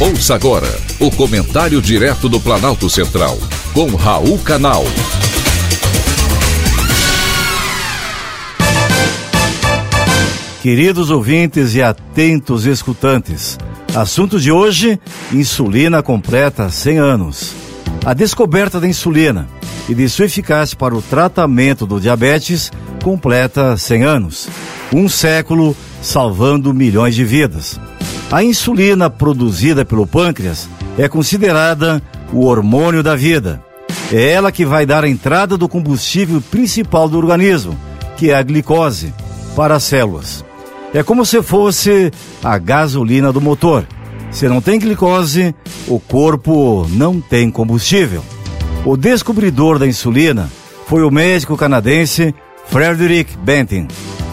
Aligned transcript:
Ouça 0.00 0.36
agora 0.36 0.68
o 1.00 1.10
comentário 1.10 1.82
direto 1.82 2.28
do 2.28 2.38
Planalto 2.38 2.88
Central, 2.88 3.36
com 3.74 3.96
Raul 3.96 4.38
Canal. 4.38 4.84
Queridos 10.62 11.10
ouvintes 11.10 11.74
e 11.74 11.82
atentos 11.82 12.64
escutantes, 12.64 13.58
assunto 13.92 14.38
de 14.38 14.52
hoje: 14.52 15.00
insulina 15.32 16.00
completa 16.00 16.70
100 16.70 16.98
anos. 16.98 17.56
A 18.06 18.14
descoberta 18.14 18.78
da 18.78 18.86
insulina 18.86 19.48
e 19.88 19.96
de 19.96 20.08
sua 20.08 20.26
eficácia 20.26 20.76
para 20.76 20.94
o 20.94 21.02
tratamento 21.02 21.84
do 21.84 22.00
diabetes 22.00 22.70
completa 23.02 23.76
100 23.76 24.04
anos. 24.04 24.48
Um 24.94 25.08
século 25.08 25.76
salvando 26.00 26.72
milhões 26.72 27.16
de 27.16 27.24
vidas. 27.24 27.80
A 28.30 28.44
insulina 28.44 29.08
produzida 29.08 29.86
pelo 29.86 30.06
pâncreas 30.06 30.68
é 30.98 31.08
considerada 31.08 32.02
o 32.30 32.44
hormônio 32.44 33.02
da 33.02 33.16
vida. 33.16 33.62
É 34.12 34.32
ela 34.32 34.52
que 34.52 34.66
vai 34.66 34.84
dar 34.84 35.02
a 35.02 35.08
entrada 35.08 35.56
do 35.56 35.66
combustível 35.66 36.42
principal 36.50 37.08
do 37.08 37.16
organismo, 37.16 37.78
que 38.18 38.30
é 38.30 38.34
a 38.34 38.42
glicose, 38.42 39.14
para 39.56 39.76
as 39.76 39.84
células. 39.84 40.44
É 40.92 41.02
como 41.02 41.24
se 41.24 41.42
fosse 41.42 42.10
a 42.44 42.58
gasolina 42.58 43.32
do 43.32 43.40
motor. 43.40 43.86
Se 44.30 44.46
não 44.46 44.60
tem 44.60 44.78
glicose, 44.78 45.54
o 45.86 45.98
corpo 45.98 46.86
não 46.90 47.22
tem 47.22 47.50
combustível. 47.50 48.22
O 48.84 48.94
descobridor 48.94 49.78
da 49.78 49.86
insulina 49.86 50.50
foi 50.86 51.02
o 51.02 51.10
médico 51.10 51.56
canadense 51.56 52.34
Frederick 52.66 53.36
Benton, 53.38 53.88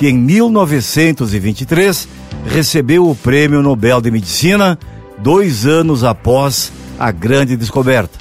que 0.00 0.08
em 0.08 0.16
1923 0.16 2.08
recebeu 2.46 3.06
o 3.06 3.14
Prêmio 3.14 3.60
Nobel 3.60 4.00
de 4.00 4.10
Medicina 4.10 4.78
dois 5.18 5.66
anos 5.66 6.04
após 6.04 6.72
a 6.98 7.10
grande 7.10 7.54
descoberta. 7.54 8.18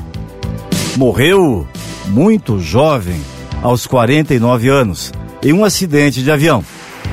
Morreu 0.98 1.66
muito 2.08 2.60
jovem, 2.60 3.22
aos 3.64 3.88
49 3.88 4.68
anos, 4.68 5.14
em 5.42 5.54
um 5.54 5.64
acidente 5.64 6.22
de 6.22 6.30
avião, 6.30 6.66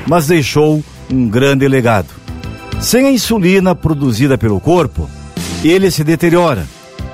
mas 0.05 0.27
deixou 0.27 0.83
um 1.09 1.29
grande 1.29 1.65
legado. 1.65 2.09
Sem 2.81 3.05
a 3.07 3.11
insulina 3.11 3.73
produzida 3.73 4.37
pelo 4.37 4.59
corpo, 4.59 5.09
ele 5.63 5.89
se 5.89 6.03
deteriora. 6.03 6.67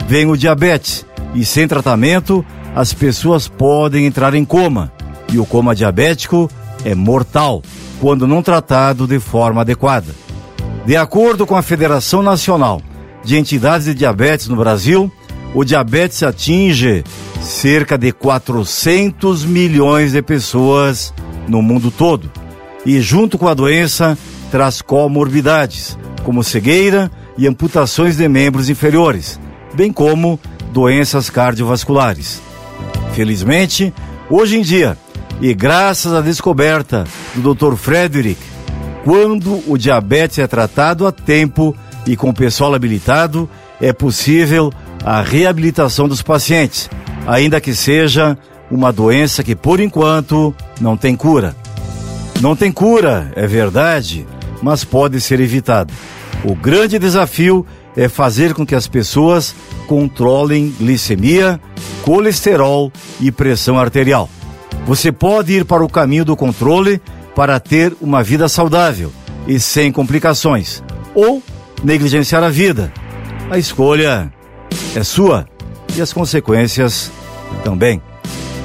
Vem 0.07 0.25
o 0.25 0.35
diabetes 0.35 1.05
e 1.35 1.45
sem 1.45 1.67
tratamento, 1.67 2.43
as 2.75 2.95
pessoas 2.95 3.47
podem 3.47 4.07
entrar 4.07 4.33
em 4.33 4.43
coma. 4.43 4.91
E 5.31 5.37
o 5.37 5.45
coma 5.45 5.75
diabético 5.75 6.49
é 6.85 6.93
mortal 6.95 7.61
quando 7.99 8.27
não 8.27 8.41
tratado 8.41 9.07
de 9.07 9.19
forma 9.19 9.61
adequada. 9.61 10.13
De 10.85 10.97
acordo 10.97 11.45
com 11.45 11.55
a 11.55 11.61
Federação 11.61 12.21
Nacional 12.21 12.81
de 13.23 13.37
Entidades 13.37 13.85
de 13.85 13.93
Diabetes 13.93 14.47
no 14.47 14.55
Brasil, 14.55 15.11
o 15.53 15.63
diabetes 15.63 16.23
atinge 16.23 17.03
cerca 17.41 17.97
de 17.97 18.11
400 18.11 19.45
milhões 19.45 20.11
de 20.11 20.21
pessoas 20.21 21.13
no 21.47 21.61
mundo 21.61 21.91
todo. 21.91 22.31
E 22.85 22.99
junto 22.99 23.37
com 23.37 23.47
a 23.47 23.53
doença, 23.53 24.17
traz 24.51 24.81
comorbidades, 24.81 25.97
como 26.23 26.43
cegueira 26.43 27.09
e 27.37 27.47
amputações 27.47 28.17
de 28.17 28.27
membros 28.27 28.69
inferiores, 28.69 29.39
bem 29.73 29.91
como 29.91 30.39
doenças 30.71 31.29
cardiovasculares. 31.29 32.41
Felizmente, 33.13 33.93
hoje 34.29 34.57
em 34.57 34.61
dia, 34.61 34.97
e 35.43 35.53
graças 35.53 36.13
à 36.13 36.21
descoberta 36.21 37.03
do 37.35 37.53
Dr. 37.53 37.75
Frederick, 37.75 38.39
quando 39.03 39.61
o 39.67 39.77
diabetes 39.77 40.39
é 40.39 40.47
tratado 40.47 41.05
a 41.05 41.11
tempo 41.11 41.75
e 42.07 42.15
com 42.15 42.33
pessoal 42.33 42.73
habilitado, 42.73 43.49
é 43.81 43.91
possível 43.91 44.71
a 45.03 45.21
reabilitação 45.21 46.07
dos 46.07 46.21
pacientes, 46.21 46.89
ainda 47.27 47.59
que 47.59 47.75
seja 47.75 48.37
uma 48.71 48.93
doença 48.93 49.43
que 49.43 49.53
por 49.53 49.81
enquanto 49.81 50.55
não 50.79 50.95
tem 50.95 51.13
cura. 51.13 51.53
Não 52.39 52.55
tem 52.55 52.71
cura, 52.71 53.29
é 53.35 53.45
verdade, 53.45 54.25
mas 54.61 54.85
pode 54.85 55.19
ser 55.19 55.41
evitado. 55.41 55.93
O 56.45 56.55
grande 56.55 56.97
desafio 56.97 57.65
é 57.97 58.07
fazer 58.07 58.53
com 58.53 58.65
que 58.65 58.75
as 58.75 58.87
pessoas 58.87 59.53
controlem 59.87 60.73
glicemia, 60.79 61.59
colesterol 62.01 62.93
e 63.19 63.29
pressão 63.29 63.77
arterial. 63.77 64.29
Você 64.85 65.11
pode 65.11 65.53
ir 65.53 65.65
para 65.65 65.83
o 65.83 65.89
caminho 65.89 66.25
do 66.25 66.35
controle 66.35 67.01
para 67.35 67.59
ter 67.59 67.95
uma 68.01 68.21
vida 68.21 68.49
saudável 68.49 69.11
e 69.47 69.59
sem 69.59 69.91
complicações, 69.91 70.83
ou 71.15 71.41
negligenciar 71.83 72.43
a 72.43 72.49
vida. 72.49 72.91
A 73.49 73.57
escolha 73.57 74.31
é 74.95 75.03
sua 75.03 75.47
e 75.95 76.01
as 76.01 76.11
consequências 76.11 77.11
também. 77.63 78.01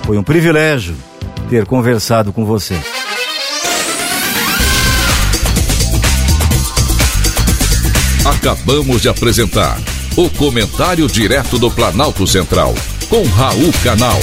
Foi 0.04 0.18
um 0.18 0.22
privilégio 0.22 0.94
ter 1.48 1.66
conversado 1.66 2.32
com 2.32 2.44
você. 2.44 2.76
Acabamos 8.24 9.02
de 9.02 9.08
apresentar 9.08 9.78
o 10.16 10.28
Comentário 10.30 11.06
Direto 11.06 11.58
do 11.58 11.70
Planalto 11.70 12.26
Central, 12.26 12.74
com 13.08 13.24
Raul 13.24 13.72
Canal. 13.82 14.18